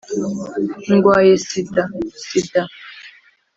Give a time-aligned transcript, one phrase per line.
[0.93, 2.61] ndwaye sida!sida!